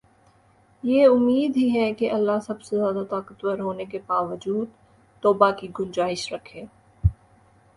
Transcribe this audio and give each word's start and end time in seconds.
یہ 0.83 1.07
امید 1.07 1.57
ہی 1.57 1.67
ہے 1.71 1.91
کہ 1.93 2.09
اللہ 2.11 2.39
سب 2.47 2.61
سے 2.61 2.75
زیادہ 2.77 3.03
طاقتور 3.09 3.59
ہونے 3.59 3.85
کے 3.85 3.99
باوجود 4.07 4.67
توبہ 5.23 5.51
کی 5.51 5.67
گنجائش 5.79 6.31
رکھے 6.33 6.65